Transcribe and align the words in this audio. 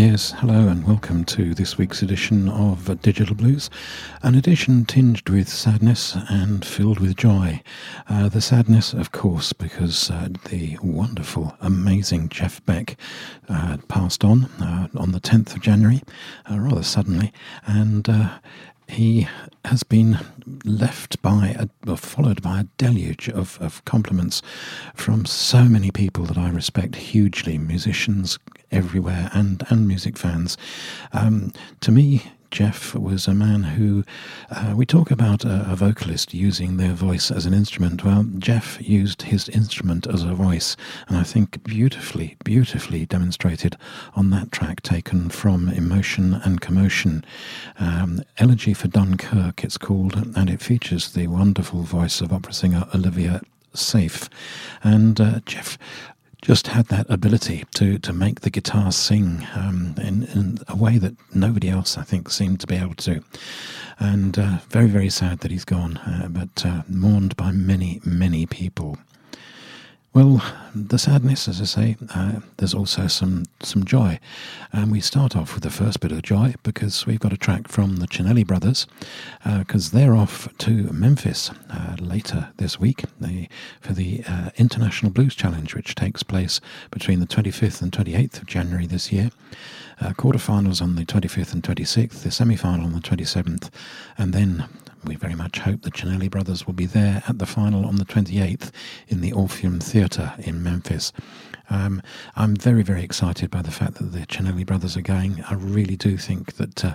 Yes, 0.00 0.32
hello 0.38 0.66
and 0.68 0.86
welcome 0.86 1.26
to 1.26 1.52
this 1.52 1.76
week's 1.76 2.00
edition 2.00 2.48
of 2.48 3.02
Digital 3.02 3.34
Blues, 3.34 3.68
an 4.22 4.34
edition 4.34 4.86
tinged 4.86 5.28
with 5.28 5.46
sadness 5.46 6.16
and 6.30 6.64
filled 6.64 7.00
with 7.00 7.18
joy. 7.18 7.62
Uh, 8.08 8.30
the 8.30 8.40
sadness, 8.40 8.94
of 8.94 9.12
course, 9.12 9.52
because 9.52 10.10
uh, 10.10 10.30
the 10.48 10.78
wonderful, 10.82 11.54
amazing 11.60 12.30
Jeff 12.30 12.64
Beck 12.64 12.96
uh, 13.50 13.76
passed 13.88 14.24
on 14.24 14.46
uh, 14.58 14.88
on 14.96 15.12
the 15.12 15.20
10th 15.20 15.54
of 15.54 15.60
January, 15.60 16.00
uh, 16.50 16.58
rather 16.58 16.82
suddenly, 16.82 17.30
and 17.66 18.08
uh, 18.08 18.38
he 18.90 19.28
has 19.64 19.82
been 19.82 20.18
left 20.64 21.20
by, 21.22 21.68
a, 21.86 21.96
followed 21.96 22.42
by 22.42 22.60
a 22.60 22.64
deluge 22.76 23.28
of, 23.28 23.58
of 23.60 23.84
compliments 23.84 24.42
from 24.94 25.24
so 25.24 25.64
many 25.64 25.90
people 25.90 26.24
that 26.24 26.38
I 26.38 26.50
respect 26.50 26.96
hugely 26.96 27.58
musicians 27.58 28.38
everywhere 28.70 29.30
and, 29.32 29.64
and 29.68 29.86
music 29.86 30.16
fans. 30.16 30.56
Um, 31.12 31.52
to 31.80 31.92
me, 31.92 32.22
Jeff 32.50 32.94
was 32.94 33.28
a 33.28 33.34
man 33.34 33.62
who, 33.62 34.04
uh, 34.50 34.74
we 34.76 34.84
talk 34.84 35.10
about 35.10 35.44
a, 35.44 35.66
a, 35.70 35.76
vocalist 35.76 36.34
using 36.34 36.76
their 36.76 36.92
voice 36.92 37.30
as 37.30 37.46
an 37.46 37.54
instrument. 37.54 38.04
Well, 38.04 38.26
Jeff 38.38 38.76
used 38.80 39.22
his 39.22 39.48
instrument 39.48 40.06
as 40.06 40.24
a 40.24 40.34
voice, 40.34 40.76
and 41.08 41.16
I 41.16 41.22
think 41.22 41.62
beautifully, 41.62 42.36
beautifully 42.44 43.06
demonstrated 43.06 43.76
on 44.14 44.30
that 44.30 44.50
track 44.50 44.82
taken 44.82 45.28
from 45.28 45.68
Emotion 45.68 46.34
and 46.34 46.60
Commotion. 46.60 47.24
Um, 47.78 48.22
Elegy 48.38 48.74
for 48.74 48.88
Dunkirk, 48.88 49.62
it's 49.62 49.78
called, 49.78 50.16
and 50.36 50.50
it 50.50 50.60
features 50.60 51.12
the 51.12 51.28
wonderful 51.28 51.82
voice 51.82 52.20
of 52.20 52.32
opera 52.32 52.52
singer 52.52 52.86
Olivia 52.94 53.40
Safe. 53.74 54.28
And 54.82 55.20
uh, 55.20 55.40
Jeff 55.46 55.78
just 56.42 56.68
had 56.68 56.86
that 56.86 57.08
ability 57.10 57.64
to, 57.74 57.98
to 57.98 58.12
make 58.12 58.40
the 58.40 58.50
guitar 58.50 58.92
sing 58.92 59.46
um, 59.54 59.94
in, 59.98 60.24
in, 60.24 60.58
a 60.68 60.76
way 60.76 60.98
that 60.98 61.14
nobody 61.34 61.68
else, 61.68 61.98
I 61.98 62.02
think, 62.02 62.30
seemed 62.30 62.60
to 62.60 62.66
be 62.66 62.76
able 62.76 62.94
to. 62.94 63.22
And 63.98 64.38
uh, 64.38 64.58
very, 64.68 64.86
very 64.86 65.10
sad 65.10 65.40
that 65.40 65.50
he's 65.50 65.64
gone, 65.64 65.98
uh, 65.98 66.28
but 66.30 66.64
uh, 66.64 66.82
mourned 66.88 67.36
by 67.36 67.52
many, 67.52 68.00
many 68.04 68.46
people. 68.46 68.96
Well, 70.12 70.42
the 70.74 70.98
sadness, 70.98 71.46
as 71.46 71.60
I 71.60 71.64
say, 71.64 71.96
uh, 72.12 72.40
there's 72.56 72.74
also 72.74 73.06
some 73.06 73.44
some 73.62 73.84
joy, 73.84 74.18
and 74.72 74.90
we 74.90 75.00
start 75.00 75.36
off 75.36 75.54
with 75.54 75.62
the 75.62 75.70
first 75.70 76.00
bit 76.00 76.10
of 76.10 76.22
joy 76.22 76.54
because 76.64 77.06
we've 77.06 77.20
got 77.20 77.32
a 77.32 77.36
track 77.36 77.68
from 77.68 77.96
the 77.96 78.08
Cinelli 78.08 78.44
brothers, 78.44 78.88
because 79.44 79.94
uh, 79.94 79.96
they're 79.96 80.16
off 80.16 80.48
to 80.58 80.92
Memphis 80.92 81.52
uh, 81.70 81.94
later 82.00 82.48
this 82.56 82.80
week 82.80 83.04
they, 83.20 83.48
for 83.80 83.92
the 83.92 84.24
uh, 84.26 84.50
International 84.56 85.12
Blues 85.12 85.36
Challenge, 85.36 85.76
which 85.76 85.94
takes 85.94 86.24
place 86.24 86.60
between 86.90 87.20
the 87.20 87.26
25th 87.26 87.80
and 87.80 87.92
28th 87.92 88.42
of 88.42 88.46
January 88.46 88.88
this 88.88 89.12
year. 89.12 89.30
Uh, 90.00 90.10
quarterfinals 90.14 90.82
on 90.82 90.96
the 90.96 91.04
25th 91.04 91.52
and 91.52 91.62
26th, 91.62 92.24
the 92.24 92.32
semi 92.32 92.56
final 92.56 92.84
on 92.86 92.94
the 92.94 93.00
27th, 93.00 93.70
and 94.18 94.32
then 94.32 94.64
we 95.04 95.16
very 95.16 95.34
much 95.34 95.58
hope 95.58 95.82
the 95.82 95.90
Cinelli 95.90 96.30
brothers 96.30 96.66
will 96.66 96.74
be 96.74 96.86
there 96.86 97.22
at 97.28 97.38
the 97.38 97.46
final 97.46 97.86
on 97.86 97.96
the 97.96 98.04
28th 98.04 98.70
in 99.08 99.20
the 99.20 99.32
Orpheum 99.32 99.80
Theatre 99.80 100.34
in 100.38 100.62
Memphis. 100.62 101.12
Um, 101.70 102.02
I'm 102.34 102.56
very, 102.56 102.82
very 102.82 103.04
excited 103.04 103.50
by 103.50 103.62
the 103.62 103.70
fact 103.70 103.94
that 103.94 104.12
the 104.12 104.26
Cinelli 104.26 104.66
brothers 104.66 104.96
are 104.96 105.02
going. 105.02 105.42
I 105.48 105.54
really 105.54 105.96
do 105.96 106.16
think 106.16 106.54
that 106.56 106.84
uh, 106.84 106.94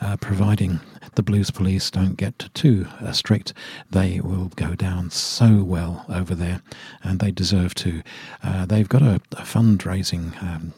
uh, 0.00 0.16
providing 0.16 0.80
the 1.14 1.22
Blues 1.22 1.50
Police 1.50 1.90
don't 1.90 2.16
get 2.16 2.50
too 2.52 2.86
uh, 3.00 3.12
strict, 3.12 3.54
they 3.90 4.20
will 4.20 4.48
go 4.56 4.74
down 4.74 5.10
so 5.10 5.62
well 5.62 6.04
over 6.08 6.34
there, 6.34 6.62
and 7.02 7.20
they 7.20 7.30
deserve 7.30 7.74
to. 7.76 8.02
Uh, 8.42 8.66
they've 8.66 8.88
got 8.88 9.02
a, 9.02 9.20
a 9.32 9.42
fundraising 9.42 10.40
um, 10.42 10.72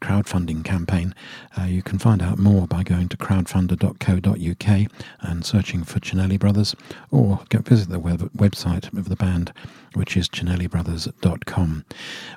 crowdfunding 0.00 0.64
campaign. 0.64 1.14
Uh, 1.58 1.64
you 1.64 1.82
can 1.82 1.98
find 1.98 2.22
out 2.22 2.38
more 2.38 2.66
by 2.66 2.82
going 2.82 3.08
to 3.08 3.16
crowdfunder.co.uk 3.16 4.90
and 5.20 5.44
searching 5.44 5.84
for 5.84 6.00
Cinelli 6.00 6.38
Brothers, 6.38 6.74
or 7.10 7.40
go 7.48 7.58
visit 7.60 7.88
the 7.88 7.98
web- 7.98 8.32
website 8.32 8.92
of 8.96 9.08
the 9.08 9.16
band, 9.16 9.52
which 9.94 10.16
is 10.16 10.28
cinellibrothers.com. 10.28 11.84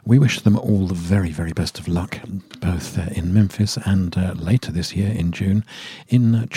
We 0.05 0.19
wish 0.19 0.41
them 0.41 0.57
all 0.57 0.87
the 0.87 0.93
very, 0.93 1.31
very 1.31 1.53
best 1.53 1.79
of 1.79 1.87
luck, 1.87 2.19
both 2.59 2.97
uh, 2.97 3.09
in 3.13 3.33
Memphis 3.33 3.77
and 3.85 4.17
uh, 4.17 4.33
later 4.33 4.71
this 4.71 4.95
year 4.95 5.11
in 5.11 5.31
June 5.31 5.63
in 6.07 6.35
uh, 6.35 6.47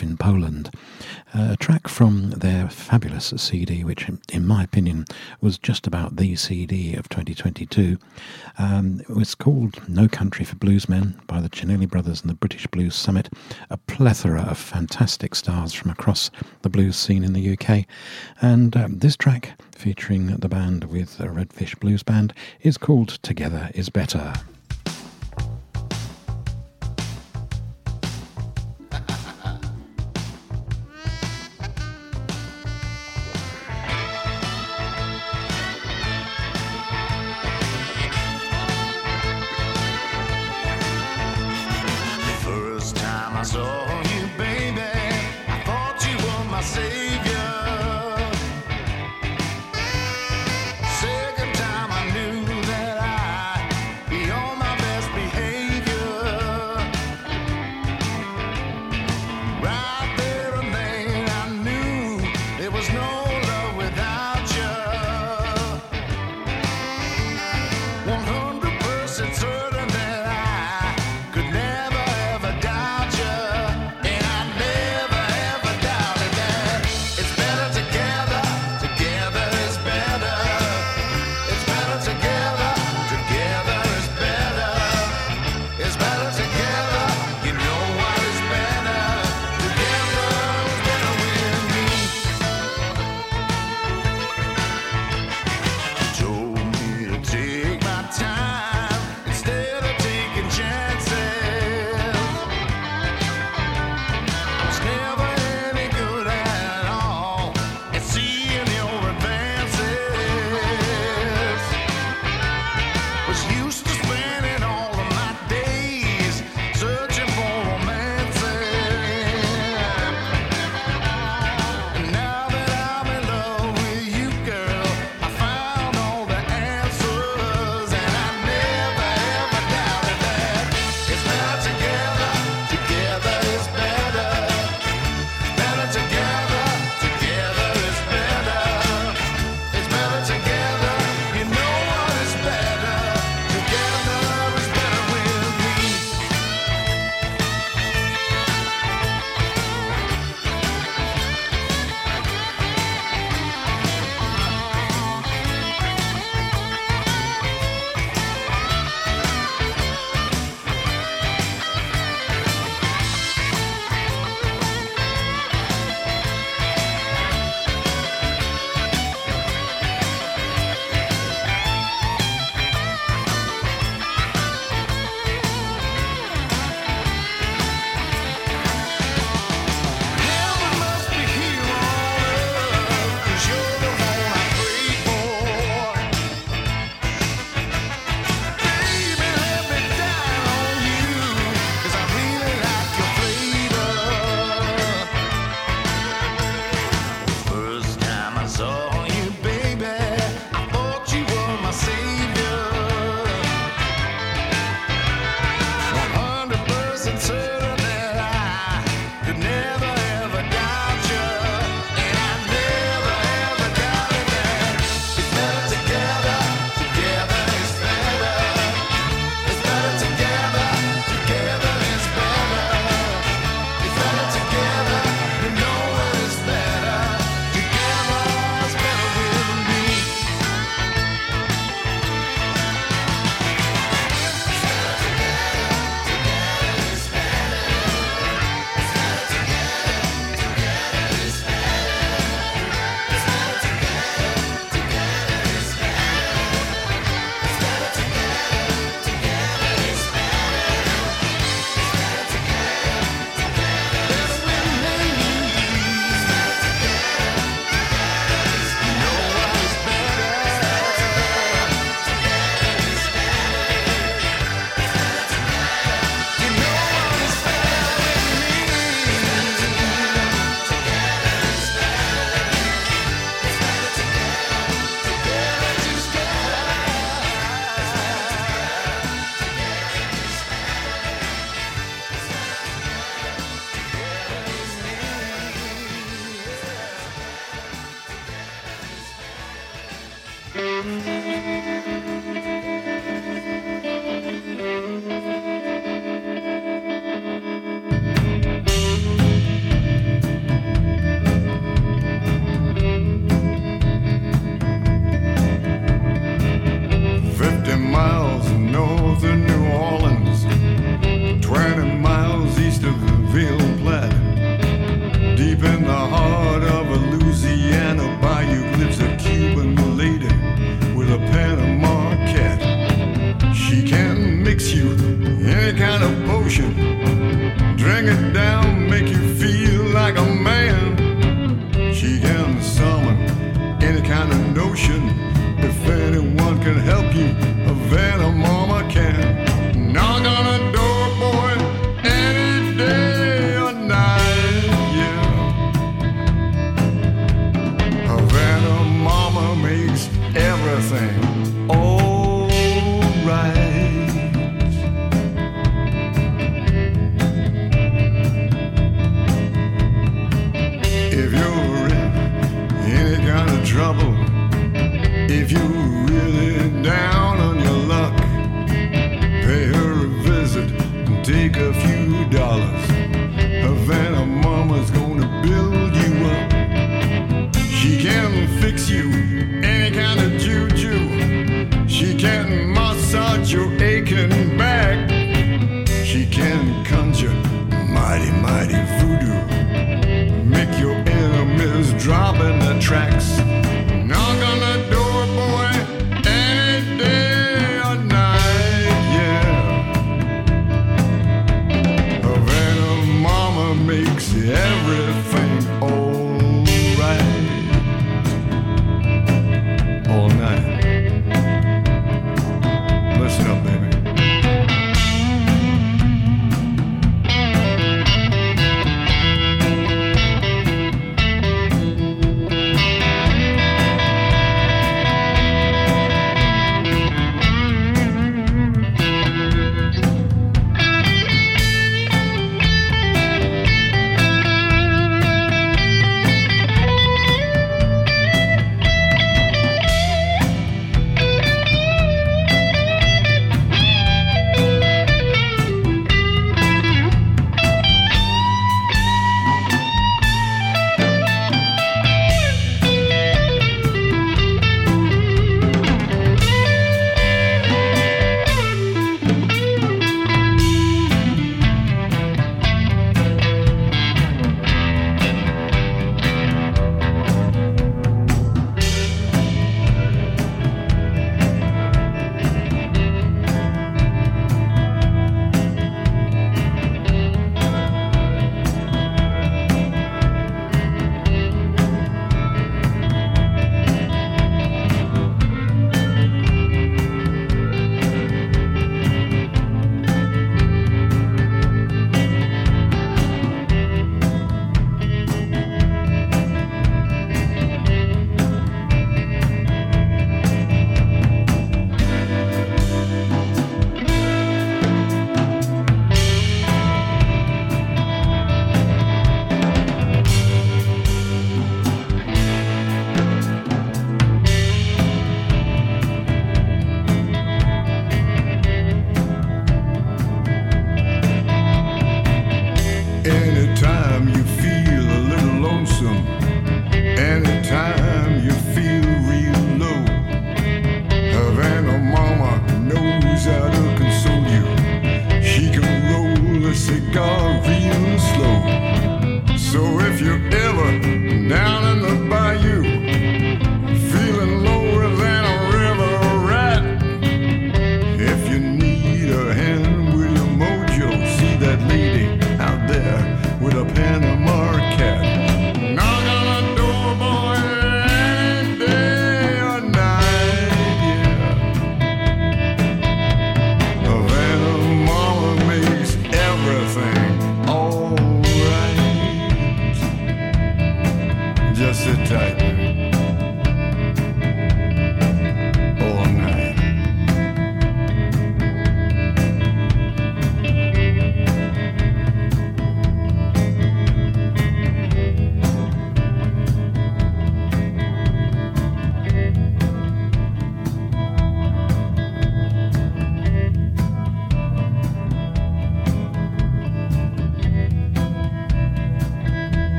in 0.00 0.16
Poland. 0.16 0.70
Uh, 1.34 1.48
a 1.52 1.56
track 1.56 1.88
from 1.88 2.30
their 2.30 2.68
fabulous 2.68 3.32
CD, 3.36 3.82
which, 3.82 4.08
in 4.32 4.46
my 4.46 4.62
opinion, 4.62 5.04
was 5.40 5.58
just 5.58 5.86
about 5.86 6.16
the 6.16 6.36
CD 6.36 6.94
of 6.94 7.08
2022. 7.08 7.98
Um, 8.58 9.00
it 9.00 9.10
was 9.10 9.34
called 9.34 9.82
No 9.88 10.06
Country 10.06 10.44
for 10.44 10.54
Bluesmen 10.56 11.14
by 11.26 11.40
the 11.40 11.48
Cinelli 11.48 11.88
Brothers 11.88 12.20
and 12.20 12.30
the 12.30 12.34
British 12.34 12.66
Blues 12.68 12.94
Summit. 12.94 13.28
A 13.70 13.76
plethora 13.76 14.42
of 14.42 14.58
fantastic 14.58 15.34
stars 15.34 15.72
from 15.72 15.90
across 15.90 16.30
the 16.62 16.70
blues 16.70 16.96
scene 16.96 17.24
in 17.24 17.32
the 17.32 17.58
UK. 17.58 17.84
And 18.40 18.76
um, 18.76 18.98
this 18.98 19.16
track, 19.16 19.58
featuring 19.76 20.36
the 20.36 20.48
band 20.48 20.84
with 20.84 21.18
Redfish 21.18 21.78
Blues 21.78 22.02
Band, 22.02 22.32
is 22.60 22.78
called 22.78 23.10
Together 23.22 23.70
is 23.74 23.88
Better. 23.88 24.32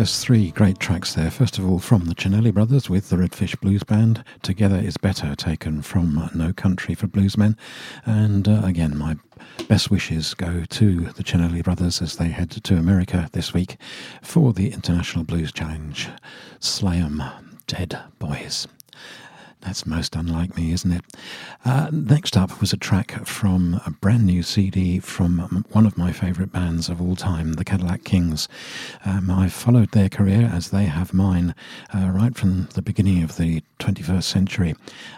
Yes, 0.00 0.24
three 0.24 0.50
great 0.52 0.78
tracks 0.78 1.12
there. 1.12 1.30
First 1.30 1.58
of 1.58 1.68
all, 1.68 1.78
from 1.78 2.06
the 2.06 2.14
Cinelli 2.14 2.54
Brothers 2.54 2.88
with 2.88 3.10
the 3.10 3.16
Redfish 3.16 3.60
Blues 3.60 3.82
Band. 3.82 4.24
Together 4.40 4.78
is 4.78 4.96
Better, 4.96 5.34
taken 5.34 5.82
from 5.82 6.30
No 6.34 6.54
Country 6.54 6.94
for 6.94 7.06
Bluesmen. 7.06 7.54
And 8.06 8.48
uh, 8.48 8.62
again, 8.64 8.96
my 8.96 9.16
best 9.68 9.90
wishes 9.90 10.32
go 10.32 10.64
to 10.64 11.00
the 11.00 11.22
Cinelli 11.22 11.62
Brothers 11.62 12.00
as 12.00 12.16
they 12.16 12.28
head 12.28 12.50
to 12.50 12.78
America 12.78 13.28
this 13.32 13.52
week 13.52 13.76
for 14.22 14.54
the 14.54 14.72
International 14.72 15.22
Blues 15.22 15.52
Challenge. 15.52 16.08
Slay 16.60 16.96
'em, 16.96 17.22
Dead 17.66 18.02
Boys. 18.18 18.66
That's 19.62 19.86
most 19.86 20.16
unlike 20.16 20.56
me, 20.56 20.72
isn't 20.72 20.92
it? 20.92 21.04
Uh, 21.64 21.90
next 21.92 22.36
up 22.36 22.60
was 22.60 22.72
a 22.72 22.78
track 22.78 23.26
from 23.26 23.80
a 23.86 23.90
brand 23.90 24.24
new 24.24 24.42
CD 24.42 24.98
from 25.00 25.64
one 25.70 25.86
of 25.86 25.98
my 25.98 26.12
favourite 26.12 26.52
bands 26.52 26.88
of 26.88 27.00
all 27.00 27.14
time, 27.14 27.54
the 27.54 27.64
Cadillac 27.64 28.04
Kings. 28.04 28.48
Um, 29.04 29.30
I've 29.30 29.52
followed 29.52 29.90
their 29.92 30.08
career 30.08 30.50
as 30.52 30.70
they 30.70 30.84
have 30.84 31.12
mine 31.12 31.54
uh, 31.94 32.08
right 32.10 32.34
from 32.34 32.68
the 32.74 32.82
beginning 32.82 33.22
of 33.22 33.36
the 33.36 33.62
21st 33.80 34.22
century, 34.22 34.74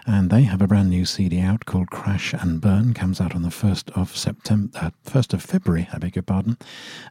and 0.07 0.29
they 0.29 0.43
have 0.43 0.61
a 0.61 0.67
brand 0.67 0.89
new 0.89 1.05
CD 1.05 1.39
out 1.39 1.65
called 1.65 1.89
Crash 1.89 2.33
and 2.33 2.59
Burn. 2.59 2.93
Comes 2.93 3.21
out 3.21 3.35
on 3.35 3.43
the 3.43 3.49
1st 3.49 3.91
of 3.91 4.15
September, 4.15 4.77
uh, 4.79 4.89
1st 5.05 5.33
of 5.33 5.43
February, 5.43 5.87
I 5.93 5.97
beg 5.99 6.15
your 6.15 6.23
pardon. 6.23 6.57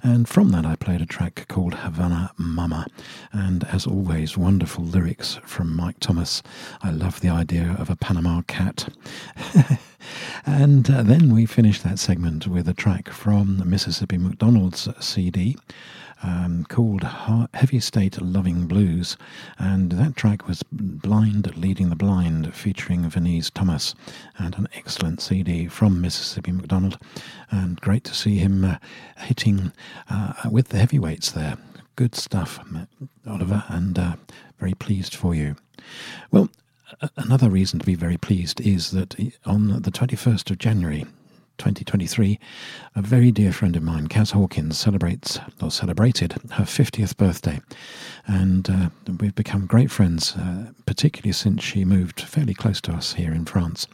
And 0.02 0.28
from 0.28 0.48
that, 0.50 0.66
I 0.66 0.76
played 0.76 1.02
a 1.02 1.06
track 1.06 1.46
called 1.48 1.74
Havana 1.74 2.32
Mama, 2.36 2.86
and 3.32 3.64
as 3.64 3.86
always, 3.86 4.36
wonderful 4.36 4.84
lyrics 4.84 5.38
from 5.44 5.76
Mike 5.76 6.00
Thomas. 6.00 6.42
I 6.82 6.90
love 6.90 7.20
the 7.20 7.28
idea 7.28 7.76
of 7.78 7.90
a 7.90 7.96
Panama 7.96 8.42
cat. 8.42 8.88
and 10.46 10.90
uh, 10.90 11.02
then 11.02 11.34
we 11.34 11.46
finished 11.46 11.84
that 11.84 11.98
segment 11.98 12.46
with 12.46 12.68
a 12.68 12.74
track 12.74 13.08
from 13.10 13.68
Mississippi 13.68 14.18
MacDonald's 14.18 14.88
CD. 15.00 15.56
Um, 16.24 16.64
called 16.68 17.02
Heavy 17.52 17.80
State 17.80 18.20
Loving 18.22 18.66
Blues, 18.66 19.16
and 19.58 19.90
that 19.92 20.14
track 20.14 20.46
was 20.46 20.62
Blind 20.70 21.56
Leading 21.56 21.88
the 21.88 21.96
Blind, 21.96 22.54
featuring 22.54 23.10
Vaneese 23.10 23.50
Thomas, 23.52 23.94
and 24.38 24.56
an 24.56 24.68
excellent 24.74 25.20
CD 25.20 25.66
from 25.66 26.00
Mississippi 26.00 26.52
MacDonald, 26.52 26.98
and 27.50 27.80
great 27.80 28.04
to 28.04 28.14
see 28.14 28.38
him 28.38 28.64
uh, 28.64 28.76
hitting 29.18 29.72
uh, 30.08 30.34
with 30.50 30.68
the 30.68 30.78
heavyweights 30.78 31.32
there. 31.32 31.56
Good 31.96 32.14
stuff, 32.14 32.60
Oliver, 33.26 33.64
and 33.68 33.98
uh, 33.98 34.16
very 34.58 34.74
pleased 34.74 35.14
for 35.16 35.34
you. 35.34 35.56
Well, 36.30 36.48
another 37.16 37.50
reason 37.50 37.80
to 37.80 37.86
be 37.86 37.94
very 37.94 38.16
pleased 38.16 38.60
is 38.60 38.92
that 38.92 39.16
on 39.44 39.82
the 39.82 39.90
21st 39.90 40.50
of 40.52 40.58
January 40.58 41.04
2023, 41.58 42.38
a 42.94 43.02
very 43.02 43.30
dear 43.30 43.52
friend 43.52 43.76
of 43.76 43.82
mine, 43.82 44.08
Kaz 44.08 44.32
Hawkins, 44.32 44.78
celebrates 44.78 45.38
or 45.60 45.70
celebrated 45.70 46.32
her 46.52 46.64
50th 46.64 47.16
birthday. 47.16 47.60
And 48.26 48.68
uh, 48.68 48.90
we've 49.20 49.34
become 49.34 49.66
great 49.66 49.90
friends, 49.90 50.36
uh, 50.36 50.72
particularly 50.86 51.32
since 51.32 51.62
she 51.62 51.84
moved 51.84 52.20
fairly 52.20 52.54
close 52.54 52.80
to 52.82 52.92
us 52.92 53.14
here 53.14 53.32
in 53.32 53.44
France. 53.44 53.86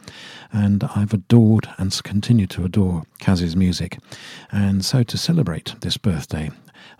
And 0.51 0.83
I've 0.95 1.13
adored 1.13 1.69
and 1.77 1.91
continue 2.03 2.47
to 2.47 2.65
adore 2.65 3.03
Kaz's 3.19 3.55
music. 3.55 3.99
And 4.51 4.83
so 4.83 5.03
to 5.03 5.17
celebrate 5.17 5.75
this 5.81 5.97
birthday, 5.97 6.51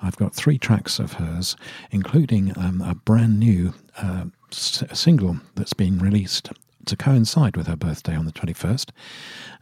I've 0.01 0.17
got 0.17 0.35
three 0.35 0.57
tracks 0.57 0.99
of 0.99 1.13
hers, 1.13 1.55
including 1.91 2.57
um, 2.57 2.81
a 2.81 2.95
brand 2.95 3.39
new 3.39 3.73
uh, 3.97 4.25
single 4.51 5.39
that's 5.55 5.73
been 5.73 5.99
released 5.99 6.49
to 6.85 6.95
coincide 6.95 7.57
with 7.57 7.67
her 7.67 7.75
birthday 7.75 8.15
on 8.15 8.25
the 8.25 8.31
21st. 8.31 8.89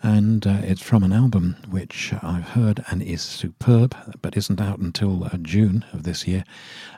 And 0.03 0.45
uh, 0.45 0.59
it's 0.61 0.81
from 0.81 1.03
an 1.03 1.11
album 1.11 1.57
which 1.69 2.13
I've 2.21 2.49
heard 2.49 2.83
and 2.89 3.01
is 3.01 3.21
superb, 3.21 3.95
but 4.21 4.37
isn't 4.37 4.61
out 4.61 4.79
until 4.79 5.23
uh, 5.23 5.37
June 5.41 5.85
of 5.93 6.03
this 6.03 6.27
year. 6.27 6.43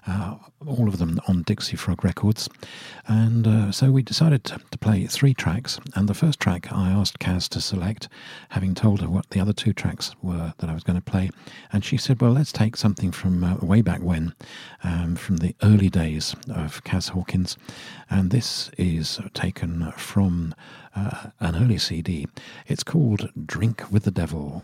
Uh, 0.05 0.35
all 0.65 0.87
of 0.87 0.97
them 0.97 1.19
on 1.27 1.43
Dixie 1.43 1.77
Frog 1.77 2.03
Records. 2.03 2.49
And 3.09 3.47
uh, 3.47 3.71
so 3.71 3.89
we 3.89 4.03
decided 4.03 4.43
to, 4.45 4.61
to, 4.69 4.77
play 4.77 5.07
three 5.07 5.33
tracks. 5.33 5.79
And 5.95 6.07
the 6.07 6.13
first 6.13 6.39
track 6.39 6.71
I 6.71 6.91
asked 6.91 7.17
Kaz 7.17 7.49
to 7.49 7.59
select, 7.59 8.07
having 8.49 8.75
told 8.75 9.01
her 9.01 9.09
what 9.09 9.31
the 9.31 9.39
other 9.39 9.51
two 9.51 9.73
tracks 9.73 10.15
were 10.21 10.53
that 10.59 10.69
I 10.69 10.75
was 10.75 10.83
going 10.83 10.95
to 10.95 11.11
play. 11.11 11.31
And 11.73 11.83
she 11.83 11.97
said, 11.97 12.21
well, 12.21 12.31
let's 12.31 12.51
take 12.51 12.77
something 12.77 13.11
from 13.11 13.43
uh, 13.43 13.55
way 13.55 13.81
back 13.81 14.03
when, 14.03 14.35
um, 14.83 15.15
from 15.15 15.37
the 15.37 15.55
early 15.63 15.89
days 15.89 16.35
of 16.53 16.83
Kaz 16.83 17.09
Hawkins. 17.09 17.57
And 18.11 18.29
this 18.29 18.69
is 18.77 19.19
taken 19.33 19.91
from 19.97 20.53
uh, 20.95 21.31
an 21.39 21.55
early 21.55 21.79
CD. 21.79 22.27
It's 22.67 22.83
called 22.83 23.31
Drink 23.47 23.91
with 23.91 24.03
the 24.03 24.11
Devil. 24.11 24.63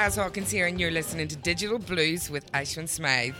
Kaz 0.00 0.16
Hawkins 0.16 0.50
here, 0.50 0.66
and 0.66 0.80
you're 0.80 0.90
listening 0.90 1.28
to 1.28 1.36
Digital 1.36 1.78
Blues 1.78 2.30
with 2.30 2.50
Ashwin 2.52 2.88
Smythe. 2.88 3.34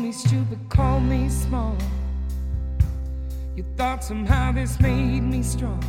me 0.00 0.12
stupid, 0.12 0.58
call 0.70 0.98
me 0.98 1.28
small. 1.28 1.76
You 3.54 3.64
thought 3.76 4.02
somehow 4.02 4.52
this 4.52 4.80
made 4.80 5.20
me 5.20 5.42
strong. 5.42 5.82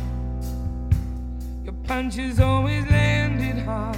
Your 1.64 1.72
punches 1.84 2.38
always 2.38 2.84
landed 2.90 3.64
hard, 3.64 3.96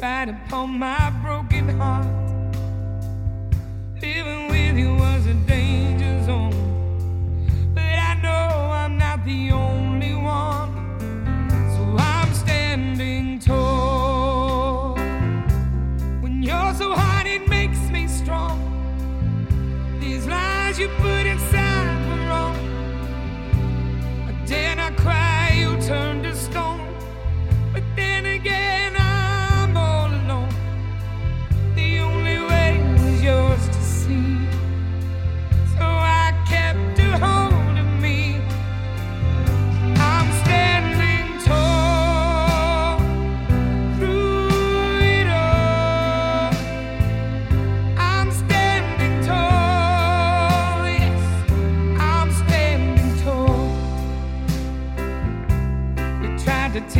right 0.00 0.28
upon 0.28 0.78
my 0.78 1.10
broken 1.22 1.68
heart. 1.78 2.06
Living 4.00 4.48
with 4.48 4.76
you 4.78 4.94
was 4.94 5.26
a 5.26 5.34
danger. 5.34 6.01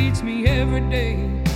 feeds 0.03 0.23
me 0.25 0.45
every 0.49 0.81
day. 0.91 1.52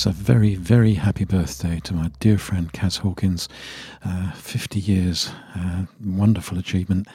Yes, 0.00 0.06
a 0.06 0.12
very, 0.12 0.54
very 0.54 0.94
happy 0.94 1.26
birthday 1.26 1.78
to 1.80 1.92
my 1.92 2.10
dear 2.20 2.38
friend 2.38 2.72
Kaz 2.72 3.00
Hawkins. 3.00 3.50
Uh, 4.02 4.32
50 4.32 4.80
years, 4.80 5.30
uh, 5.54 5.82
wonderful 6.02 6.56
achievement. 6.56 7.06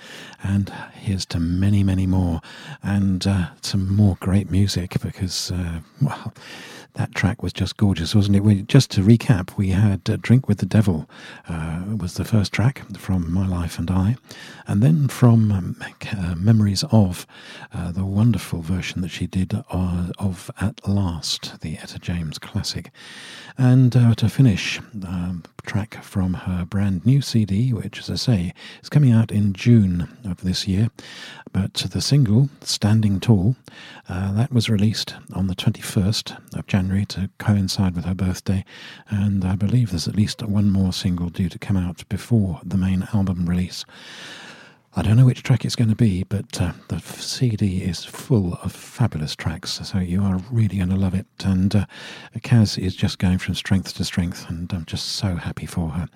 And 0.43 0.71
here's 0.93 1.25
to 1.27 1.39
many, 1.39 1.83
many 1.83 2.05
more. 2.05 2.41
And 2.83 3.25
uh, 3.25 3.47
some 3.61 3.95
more 3.95 4.17
great 4.19 4.51
music 4.51 4.99
because, 5.01 5.51
uh, 5.51 5.79
well, 5.99 6.31
that 6.95 7.13
track 7.13 7.43
was 7.43 7.53
just 7.53 7.77
gorgeous, 7.77 8.15
wasn't 8.15 8.38
it? 8.38 8.43
We, 8.43 8.61
just 8.61 8.91
to 8.91 9.01
recap, 9.01 9.57
we 9.57 9.69
had 9.69 10.09
uh, 10.09 10.17
Drink 10.21 10.47
with 10.47 10.59
the 10.59 10.65
Devil, 10.65 11.09
uh, 11.47 11.83
was 11.97 12.15
the 12.15 12.25
first 12.25 12.53
track 12.53 12.83
from 12.97 13.31
My 13.31 13.47
Life 13.47 13.77
and 13.79 13.89
I. 13.91 14.15
And 14.67 14.81
then 14.81 15.07
from 15.07 15.51
um, 15.51 15.75
uh, 16.15 16.36
Memories 16.36 16.83
of, 16.91 17.25
uh, 17.73 17.91
the 17.91 18.05
wonderful 18.05 18.61
version 18.61 19.01
that 19.01 19.09
she 19.09 19.27
did 19.27 19.53
uh, 19.71 20.07
of 20.17 20.49
At 20.59 20.88
Last, 20.88 21.61
the 21.61 21.77
Etta 21.77 21.99
James 21.99 22.38
classic. 22.38 22.74
And 23.57 23.95
uh, 23.95 24.15
to 24.15 24.30
finish, 24.30 24.80
um, 25.07 25.43
track 25.65 26.03
from 26.03 26.34
her 26.34 26.65
brand 26.65 27.05
new 27.05 27.21
CD, 27.21 27.73
which, 27.73 27.99
as 27.99 28.09
I 28.09 28.15
say, 28.15 28.53
is 28.84 28.89
coming 28.89 29.11
out 29.11 29.32
in 29.32 29.53
June 29.53 30.07
of 30.26 30.41
this 30.41 30.67
year. 30.67 30.89
But 31.53 31.73
the 31.73 32.01
single, 32.01 32.49
Standing 32.61 33.19
Tall, 33.19 33.55
uh, 34.09 34.34
that 34.34 34.51
was 34.51 34.69
released 34.69 35.15
on 35.34 35.47
the 35.47 35.55
21st 35.55 36.57
of 36.57 36.67
January 36.67 37.05
to 37.07 37.30
coincide 37.38 37.95
with 37.95 38.05
her 38.05 38.15
birthday. 38.15 38.65
And 39.09 39.45
I 39.45 39.55
believe 39.55 39.91
there's 39.91 40.07
at 40.07 40.15
least 40.17 40.43
one 40.43 40.69
more 40.69 40.91
single 40.91 41.30
due 41.30 41.49
to 41.49 41.59
come 41.59 41.78
out 41.78 42.07
before 42.09 42.59
the 42.63 42.78
main 42.78 43.07
album 43.13 43.45
release. 43.45 43.86
I 44.98 45.02
don't 45.02 45.18
know 45.18 45.26
which 45.26 45.43
track 45.43 45.66
it's 45.66 45.76
going 45.76 45.89
to 45.89 45.96
be, 45.96 46.24
but 46.24 46.62
uh, 46.62 46.72
the 46.88 47.00
CD 47.00 47.82
is 47.84 48.06
full 48.06 48.54
of 48.64 48.72
fabulous 48.72 49.36
tracks, 49.36 49.82
so 49.84 49.98
you 50.00 50.24
are 50.24 50.38
really 50.50 50.78
going 50.78 50.89
to 50.89 50.96
love 50.96 51.14
it. 51.14 51.26
And 51.43 51.76
uh, 51.76 51.86
Kaz 52.38 52.78
is 52.78 52.96
just 52.96 53.20
going 53.20 53.39
from 53.39 53.56
strength 53.56 53.93
to 53.96 54.06
strength, 54.06 54.50
and 54.50 54.72
I'm 54.72 54.86
just 54.86 55.08
so 55.08 55.36
happy 55.36 55.66
for 55.66 55.89
her, 55.89 56.08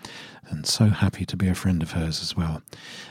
and 0.47 0.65
so 0.65 0.87
happy 0.87 1.25
to 1.25 1.35
be 1.35 1.49
a 1.49 1.55
friend 1.55 1.83
of 1.83 1.91
hers 1.91 2.21
as 2.21 2.37
well, 2.37 2.61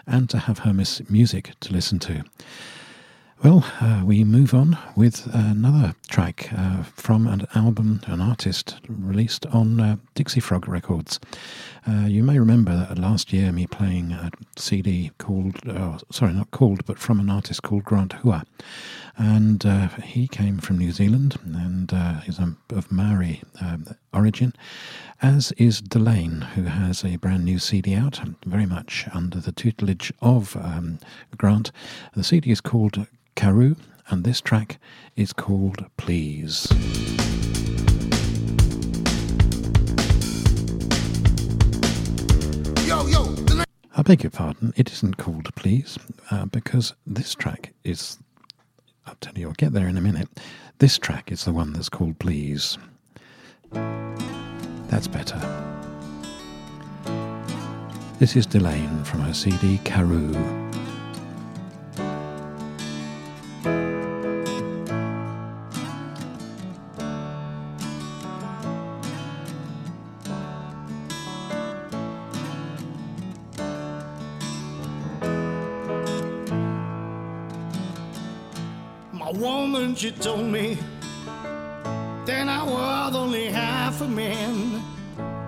and 0.06 0.30
to 0.30 0.38
have 0.38 0.60
her 0.60 0.72
music 0.72 1.52
to 1.60 1.72
listen 1.74 1.98
to. 1.98 2.24
Well, 3.40 3.64
uh, 3.80 4.02
we 4.04 4.24
move 4.24 4.52
on 4.52 4.76
with 4.96 5.32
another 5.32 5.94
track 6.08 6.48
uh, 6.52 6.82
from 6.82 7.28
an 7.28 7.46
album, 7.54 8.00
an 8.06 8.20
artist 8.20 8.80
released 8.88 9.46
on 9.46 9.78
uh, 9.80 9.96
Dixie 10.16 10.40
Frog 10.40 10.66
Records. 10.66 11.20
Uh, 11.86 12.06
you 12.06 12.24
may 12.24 12.40
remember 12.40 12.92
last 12.96 13.32
year 13.32 13.52
me 13.52 13.68
playing 13.68 14.10
a 14.10 14.32
CD 14.56 15.12
called, 15.18 15.60
oh, 15.68 15.98
sorry, 16.10 16.32
not 16.32 16.50
called, 16.50 16.84
but 16.84 16.98
from 16.98 17.20
an 17.20 17.30
artist 17.30 17.62
called 17.62 17.84
Grant 17.84 18.12
Haua. 18.24 18.42
And 19.20 19.66
uh, 19.66 19.88
he 19.88 20.28
came 20.28 20.58
from 20.58 20.78
New 20.78 20.92
Zealand 20.92 21.36
and 21.44 21.92
uh, 21.92 22.20
is 22.26 22.38
of 22.38 22.92
Maori 22.92 23.42
um, 23.60 23.84
origin, 24.14 24.52
as 25.20 25.50
is 25.52 25.82
DeLayne, 25.82 26.44
who 26.50 26.62
has 26.62 27.04
a 27.04 27.16
brand 27.16 27.44
new 27.44 27.58
CD 27.58 27.96
out, 27.96 28.20
very 28.46 28.64
much 28.66 29.06
under 29.12 29.40
the 29.40 29.50
tutelage 29.50 30.12
of 30.22 30.54
um, 30.56 31.00
Grant. 31.36 31.72
The 32.14 32.22
CD 32.22 32.52
is 32.52 32.60
called 32.60 33.06
Karoo, 33.34 33.74
and 34.08 34.22
this 34.22 34.40
track 34.40 34.78
is 35.16 35.32
called 35.32 35.84
Please. 35.96 36.68
Yo, 42.86 43.06
yo, 43.06 43.34
I 43.96 44.02
beg 44.02 44.22
your 44.22 44.30
pardon, 44.30 44.72
it 44.76 44.92
isn't 44.92 45.16
called 45.16 45.52
Please, 45.56 45.98
uh, 46.30 46.46
because 46.46 46.94
this 47.04 47.34
track 47.34 47.74
is. 47.82 48.18
I'll 49.08 49.16
tell 49.20 49.36
you, 49.36 49.48
I'll 49.48 49.54
get 49.54 49.72
there 49.72 49.88
in 49.88 49.96
a 49.96 50.02
minute. 50.02 50.28
This 50.78 50.98
track 50.98 51.32
is 51.32 51.44
the 51.44 51.52
one 51.52 51.72
that's 51.72 51.88
called 51.88 52.18
Please. 52.18 52.76
That's 53.72 55.08
better. 55.08 55.38
This 58.18 58.36
is 58.36 58.46
DeLayne 58.46 59.06
from 59.06 59.20
her 59.20 59.32
CD 59.32 59.78
Karoo. 59.84 60.67
Was 83.06 83.14
only 83.14 83.46
half 83.46 84.00
a 84.00 84.08
man. 84.08 84.82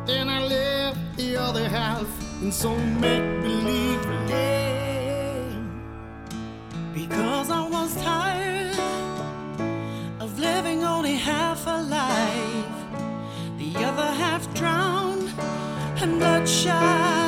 Then 0.07 0.28
I 0.28 0.40
left 0.46 1.16
the 1.16 1.36
other 1.36 1.68
half 1.68 2.09
in 2.42 2.51
some 2.53 3.01
make-believe 3.01 4.05
land 4.32 5.80
Because 6.94 7.51
I 7.51 7.68
was 7.68 7.90
tired 8.03 8.78
of 10.20 10.38
living 10.38 10.84
only 10.84 11.16
half 11.16 11.66
a 11.66 11.82
life, 12.01 12.78
the 13.59 13.72
other 13.88 14.11
half 14.22 14.42
drowned 14.55 15.28
in 16.03 16.18
bloodshot 16.18 17.20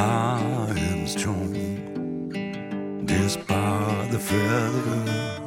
I 0.00 0.72
am 0.92 1.06
strong. 1.06 1.52
Despite 3.04 4.10
the 4.10 4.18
failure. 4.18 5.39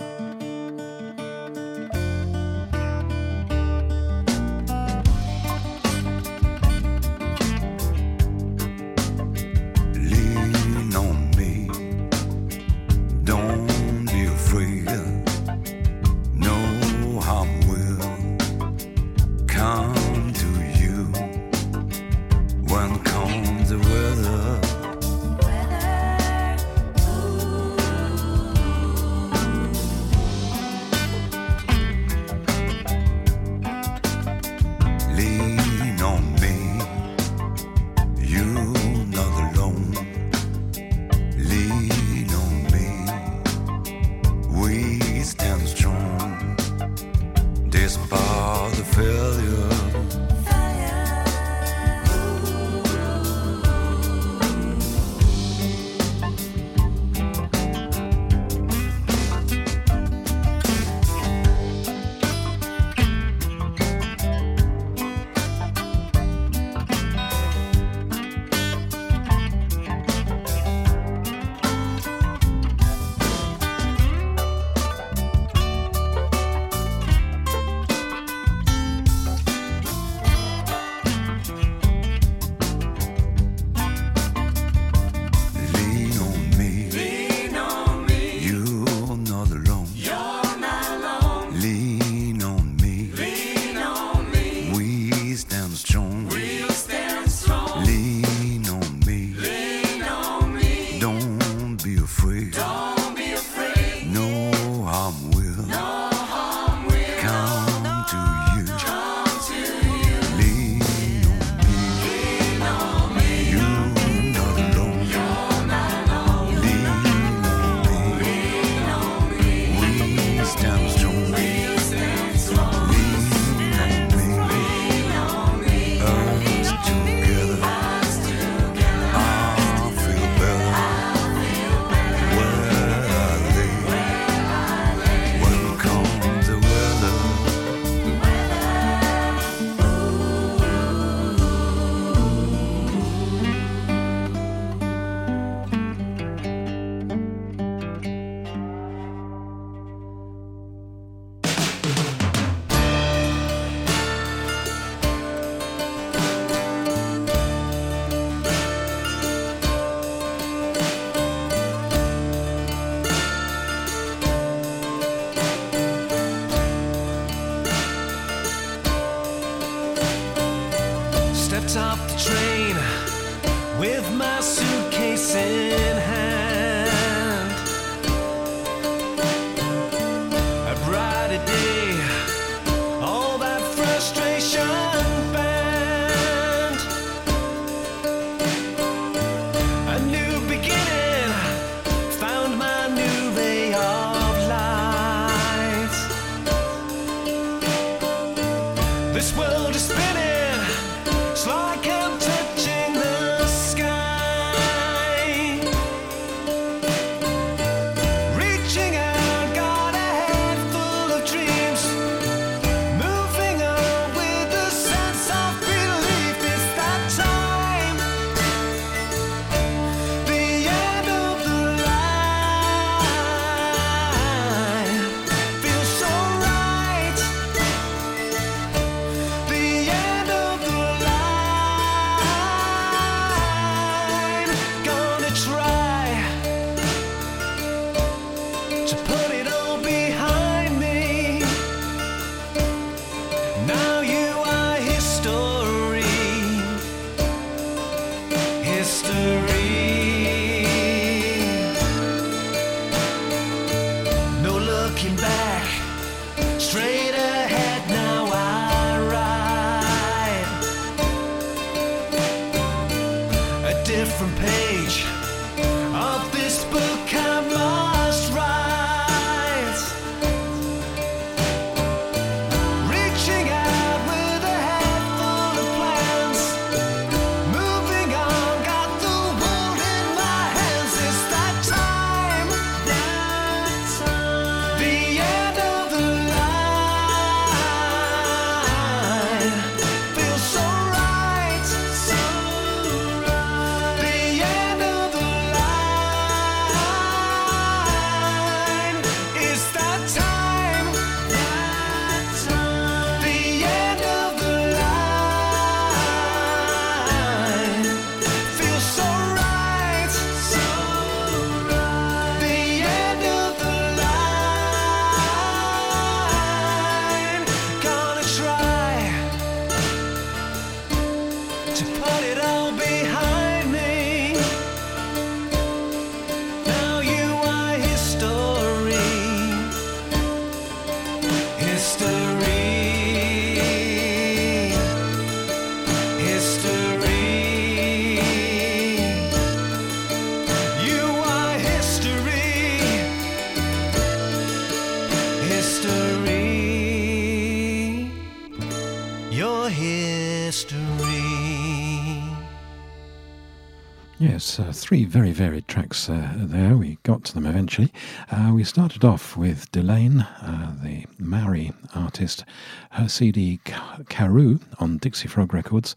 Three 354.84 355.06
very 355.06 355.32
varied 355.32 355.70
tracks 355.70 356.10
uh, 356.10 356.34
there. 356.36 356.76
We 356.76 356.98
got 357.04 357.24
to 357.24 357.34
them 357.34 357.46
eventually. 357.46 357.94
Uh, 358.30 358.52
we 358.54 358.66
started 358.66 359.06
off 359.06 359.38
with 359.38 359.72
DeLayne, 359.72 360.28
uh, 360.42 360.74
the 360.84 361.06
Maori 361.18 361.72
artist, 361.96 362.44
her 362.92 363.08
CD 363.08 363.62
Karoo 364.10 364.60
on 364.80 364.98
Dixie 364.98 365.30
Frog 365.30 365.54
Records, 365.54 365.96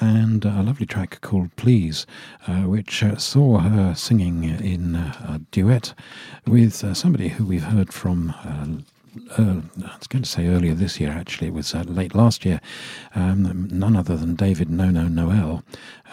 and 0.00 0.44
a 0.44 0.62
lovely 0.62 0.86
track 0.86 1.20
called 1.20 1.56
Please, 1.56 2.06
uh, 2.46 2.60
which 2.62 3.02
uh, 3.02 3.16
saw 3.16 3.58
her 3.58 3.92
singing 3.96 4.44
in 4.44 4.94
uh, 4.94 5.34
a 5.34 5.40
duet 5.50 5.92
with 6.46 6.96
somebody 6.96 7.30
who 7.30 7.44
we've 7.44 7.64
heard 7.64 7.92
from. 7.92 8.84
Uh, 9.36 9.42
uh, 9.42 9.60
I 9.84 9.96
was 9.96 10.06
going 10.06 10.22
to 10.22 10.28
say 10.28 10.46
earlier 10.46 10.74
this 10.74 11.00
year, 11.00 11.10
actually, 11.10 11.48
it 11.48 11.54
was 11.54 11.74
uh, 11.74 11.82
late 11.86 12.14
last 12.14 12.44
year. 12.44 12.60
Um, 13.14 13.68
none 13.70 13.96
other 13.96 14.16
than 14.16 14.34
David 14.34 14.70
Nono 14.70 15.04
Noel, 15.04 15.62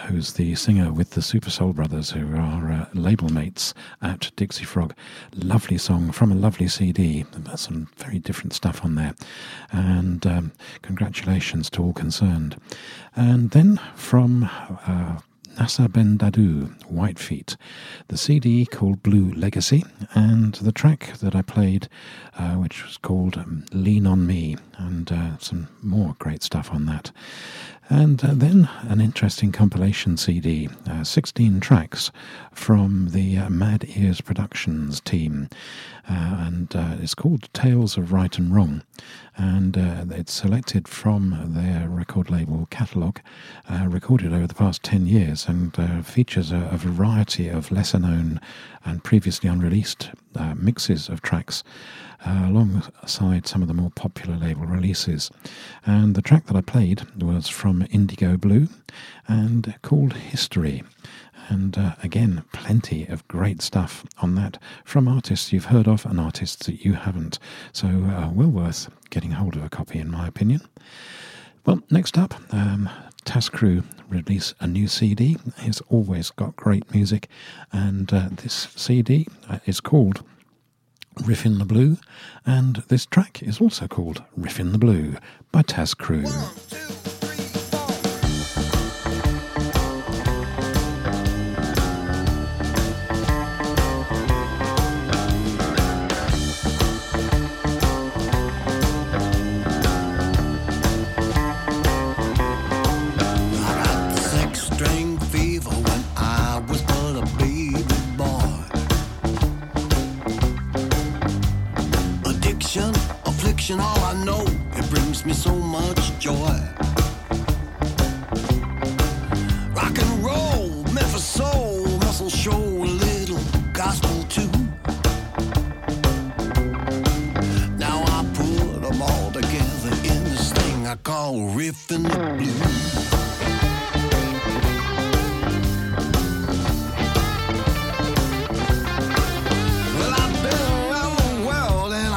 who's 0.08 0.34
the 0.34 0.56
singer 0.56 0.92
with 0.92 1.12
the 1.12 1.22
Super 1.22 1.50
Soul 1.50 1.74
Brothers, 1.74 2.12
who 2.12 2.36
are 2.36 2.72
uh, 2.72 2.86
label 2.94 3.30
mates 3.30 3.74
at 4.02 4.32
Dixie 4.36 4.66
Frog. 4.66 4.94
Lovely 5.36 5.78
song 5.78 6.12
from 6.12 6.32
a 6.32 6.36
lovely 6.36 6.68
CD. 6.68 7.26
There's 7.32 7.62
some 7.62 7.88
very 7.98 8.20
different 8.20 8.54
stuff 8.54 8.84
on 8.84 8.96
there. 8.96 9.16
And 9.72 10.26
um, 10.26 10.52
congratulations 10.82 11.70
to 11.72 11.84
all 11.84 11.94
concerned. 11.94 12.60
And 13.16 13.52
then 13.52 13.80
from. 13.96 14.50
Nasser 15.58 15.88
Ben 15.88 16.18
Dadoo, 16.18 16.76
Whitefeet, 16.92 17.56
the 18.10 18.18
CD 18.18 18.66
called 18.66 19.02
Blue 19.02 19.32
Legacy, 19.34 19.86
and 20.14 20.54
the 20.56 20.72
track 20.72 21.14
that 21.20 21.36
I 21.36 21.42
played, 21.42 21.88
uh, 22.38 22.56
which 22.56 22.84
was 22.86 22.98
called 22.98 23.38
um, 23.38 23.66
Lean 23.72 24.06
on 24.06 24.28
Me, 24.28 24.58
and 24.78 25.12
uh, 25.12 25.38
some 25.38 25.70
more 25.82 26.16
great 26.20 26.44
stuff 26.44 26.72
on 26.74 26.86
that. 26.88 27.12
And 27.90 28.24
uh, 28.24 28.34
then 28.34 28.68
an 28.82 29.00
interesting 29.00 29.52
compilation 29.52 30.18
CD, 30.18 30.70
uh, 30.90 31.04
16 31.04 31.60
tracks 31.60 32.12
from 32.52 33.10
the 33.12 33.38
uh, 33.38 33.50
Mad 33.50 33.86
Ears 33.96 34.22
Productions 34.22 35.00
team. 35.02 35.50
Uh, 36.10 36.46
and 36.46 36.76
it's 37.02 37.16
called 37.16 37.52
Tales 37.54 37.98
of 37.98 38.12
Right 38.12 38.38
and 38.38 38.54
Wrong. 38.54 38.84
And 39.38 39.78
uh, 39.78 40.06
it's 40.12 40.32
selected 40.32 40.88
from 40.88 41.54
their 41.54 41.90
record 41.90 42.30
label 42.30 42.68
catalogue, 42.72 43.20
uh, 43.70 43.86
recorded 43.88 44.34
over 44.34 44.48
the 44.48 44.54
past 44.54 44.82
10 44.84 45.08
years, 45.08 45.48
and 45.48 45.78
uh, 45.78 46.02
features 46.02 46.52
a, 46.52 46.70
a 46.72 46.78
variety 46.78 47.50
of 47.50 47.72
lesser 47.72 48.00
known 48.00 48.40
and 48.86 49.04
previously 49.04 49.50
unreleased 49.50 50.12
uh, 50.36 50.54
mixes 50.56 51.10
of 51.10 51.22
tracks 51.22 51.64
uh, 52.26 52.46
alongside 52.48 53.48
some 53.48 53.62
of 53.62 53.68
the 53.68 53.74
more 53.74 53.92
popular 53.92 54.38
label 54.38 54.66
releases. 54.66 55.30
And 55.86 56.16
the 56.16 56.22
track 56.22 56.46
that 56.46 56.56
I 56.56 56.62
played 56.62 57.04
was 57.22 57.50
from 57.50 57.84
Indie-Go 57.84 58.38
Blue 58.38 58.68
and 59.28 59.76
called 59.82 60.14
History. 60.14 60.84
And 61.48 61.78
uh, 61.78 61.96
again, 62.04 62.44
plenty 62.54 63.06
of 63.06 63.28
great 63.28 63.62
stuff 63.62 64.06
on 64.20 64.36
that 64.36 64.58
from 64.84 65.08
artists 65.08 65.54
you've 65.54 65.66
heard 65.66 65.88
of 65.88 66.06
and 66.06 66.20
artists 66.20 66.66
that 66.66 66.84
you 66.84 66.94
haven't. 66.94 67.40
So, 67.72 67.88
uh, 67.88 68.30
well 68.34 68.50
worth 68.50 68.90
getting 69.10 69.32
hold 69.32 69.56
of 69.56 69.64
a 69.64 69.70
copy, 69.70 70.00
in 70.00 70.10
my 70.12 70.28
opinion. 70.28 70.62
Well, 71.66 71.82
next 71.90 72.18
up, 72.18 72.36
um, 72.54 72.90
Tas 73.26 73.50
Cru 73.50 73.84
release 74.08 74.54
a 74.60 74.68
new 74.68 74.88
CD. 74.88 75.38
It's 75.58 75.82
always 75.90 76.30
got 76.30 76.56
great 76.56 76.94
music, 76.94 77.28
and 77.72 78.12
uh, 78.14 78.30
this 78.32 78.68
CD 78.76 79.28
uh, 79.50 79.60
is 79.66 79.80
called 79.80 80.24
Riffin' 81.24 81.58
the 81.58 81.66
Blue, 81.66 81.98
and 82.46 82.78
this 82.88 83.06
track 83.06 83.42
is 83.42 83.60
also 83.60 83.88
called 83.88 84.24
Riffin' 84.38 84.74
the 84.74 84.78
Blue 84.78 85.16
by 85.52 85.64
Tas 85.64 85.94
Cru. 85.94 86.24
I 86.26 87.15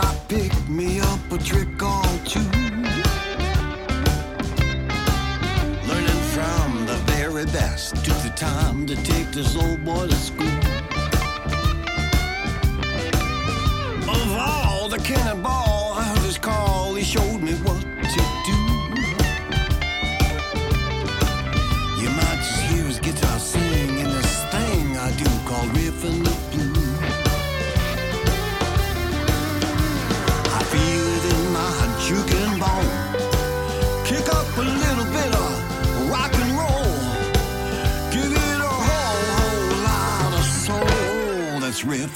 I 0.01 0.15
picked 0.29 0.69
me 0.69 0.99
up 0.99 1.21
a 1.31 1.39
trick 1.39 1.81
or 1.81 2.03
two. 2.25 2.41
Learning 5.87 6.23
from 6.35 6.87
the 6.87 7.01
very 7.07 7.45
best. 7.47 7.95
The 8.05 8.33
time 8.35 8.85
to 8.87 8.97
take 8.97 9.31
this 9.31 9.57
old 9.57 9.85
boy 9.85 10.09
to 10.09 10.15
school. 10.17 10.38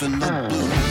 in 0.03 0.18
the 0.18 0.46
blue. 0.48 0.82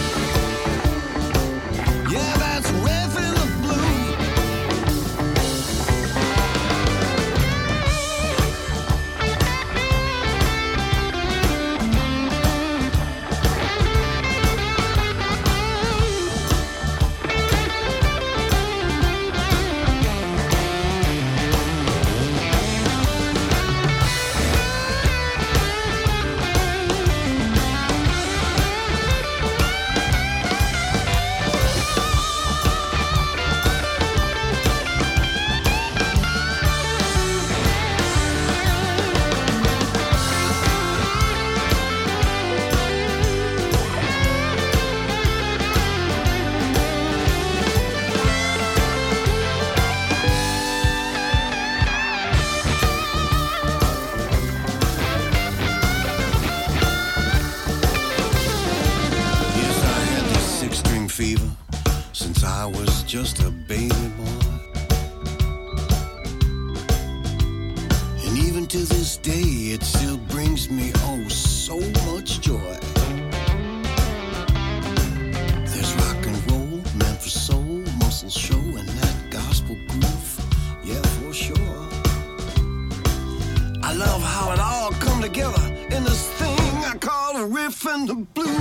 and 87.86 88.08
the 88.08 88.16
blues. 88.16 88.61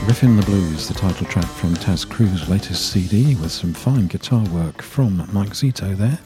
was 0.00 0.08
Riffin' 0.08 0.36
the 0.36 0.46
Blues, 0.46 0.88
the 0.88 0.94
title 0.94 1.26
track 1.26 1.44
from 1.44 1.74
Tas 1.74 2.04
Cru's 2.04 2.48
latest 2.48 2.90
CD, 2.90 3.34
with 3.36 3.52
some 3.52 3.72
fine 3.72 4.06
guitar 4.06 4.42
work 4.48 4.82
from 4.82 5.28
Mike 5.32 5.50
Zito 5.50 5.96
there. 5.96 6.18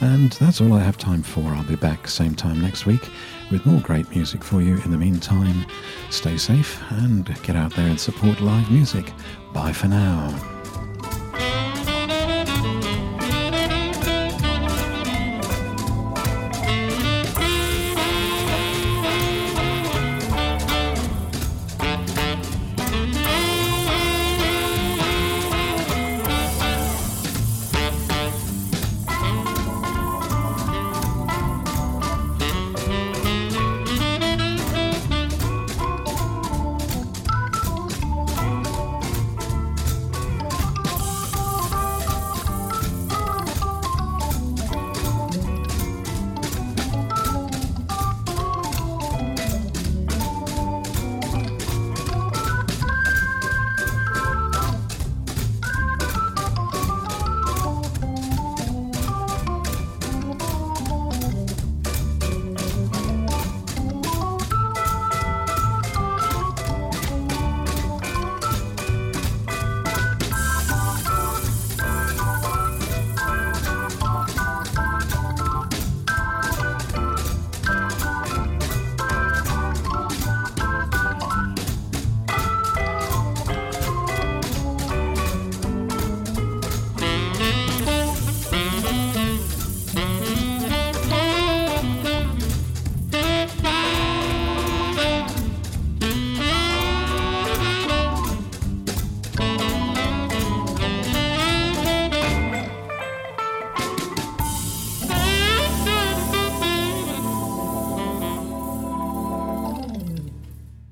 And 0.00 0.32
that's 0.32 0.60
all 0.60 0.72
I 0.72 0.80
have 0.80 0.96
time 0.96 1.22
for. 1.22 1.42
I'll 1.42 1.64
be 1.64 1.76
back 1.76 2.06
same 2.06 2.34
time 2.34 2.60
next 2.60 2.86
week 2.86 3.10
with 3.50 3.66
more 3.66 3.80
great 3.80 4.08
music 4.10 4.44
for 4.44 4.62
you. 4.62 4.76
In 4.84 4.90
the 4.90 4.98
meantime, 4.98 5.66
stay 6.10 6.36
safe 6.36 6.80
and 6.92 7.26
get 7.42 7.56
out 7.56 7.74
there 7.74 7.88
and 7.88 8.00
support 8.00 8.40
live 8.40 8.70
music. 8.70 9.12
Bye 9.52 9.72
for 9.72 9.88
now. 9.88 10.53